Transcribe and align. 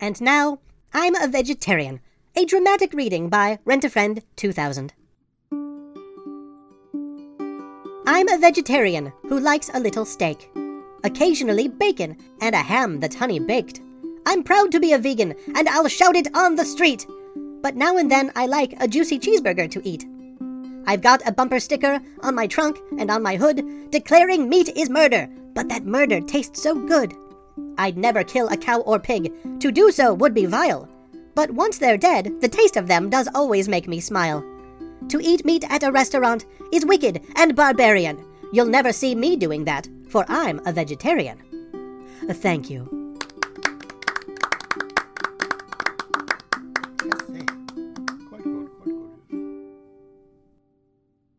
And 0.00 0.20
now, 0.20 0.60
I'm 0.92 1.16
a 1.16 1.26
Vegetarian, 1.26 1.98
a 2.36 2.44
dramatic 2.44 2.92
reading 2.92 3.28
by 3.28 3.58
Rent 3.64 3.84
a 3.84 3.90
Friend 3.90 4.22
2000. 4.36 4.92
I'm 8.06 8.28
a 8.28 8.38
vegetarian 8.38 9.12
who 9.28 9.40
likes 9.40 9.70
a 9.74 9.80
little 9.80 10.04
steak, 10.04 10.50
occasionally 11.02 11.66
bacon, 11.66 12.16
and 12.40 12.54
a 12.54 12.58
ham 12.58 13.00
that's 13.00 13.16
honey 13.16 13.40
baked. 13.40 13.80
I'm 14.24 14.44
proud 14.44 14.70
to 14.72 14.80
be 14.80 14.92
a 14.92 14.98
vegan, 14.98 15.34
and 15.56 15.68
I'll 15.68 15.88
shout 15.88 16.14
it 16.14 16.28
on 16.32 16.54
the 16.54 16.64
street. 16.64 17.04
But 17.60 17.74
now 17.74 17.96
and 17.96 18.10
then 18.10 18.30
I 18.36 18.46
like 18.46 18.80
a 18.80 18.86
juicy 18.86 19.18
cheeseburger 19.18 19.68
to 19.68 19.86
eat. 19.86 20.06
I've 20.86 21.02
got 21.02 21.26
a 21.26 21.32
bumper 21.32 21.58
sticker 21.58 22.00
on 22.20 22.36
my 22.36 22.46
trunk 22.46 22.78
and 22.98 23.10
on 23.10 23.22
my 23.22 23.34
hood 23.34 23.90
declaring 23.90 24.48
meat 24.48 24.68
is 24.76 24.88
murder, 24.88 25.28
but 25.54 25.68
that 25.68 25.84
murder 25.84 26.20
tastes 26.20 26.62
so 26.62 26.74
good. 26.74 27.14
I'd 27.78 27.96
never 27.96 28.24
kill 28.24 28.48
a 28.48 28.56
cow 28.56 28.80
or 28.80 28.98
pig. 28.98 29.32
To 29.60 29.70
do 29.70 29.90
so 29.90 30.14
would 30.14 30.34
be 30.34 30.46
vile. 30.46 30.88
But 31.34 31.50
once 31.52 31.78
they're 31.78 31.96
dead, 31.96 32.40
the 32.40 32.48
taste 32.48 32.76
of 32.76 32.88
them 32.88 33.10
does 33.10 33.28
always 33.34 33.68
make 33.68 33.86
me 33.86 34.00
smile. 34.00 34.44
To 35.08 35.20
eat 35.20 35.44
meat 35.44 35.64
at 35.70 35.84
a 35.84 35.92
restaurant 35.92 36.44
is 36.72 36.84
wicked 36.84 37.22
and 37.36 37.54
barbarian. 37.54 38.18
You'll 38.52 38.66
never 38.66 38.92
see 38.92 39.14
me 39.14 39.36
doing 39.36 39.64
that, 39.64 39.88
for 40.08 40.24
I'm 40.28 40.60
a 40.66 40.72
vegetarian. 40.72 41.38
Thank 42.30 42.68
you. 42.68 42.97